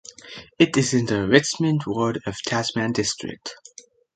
[0.57, 3.55] It is in the Richmond Ward of Tasman District.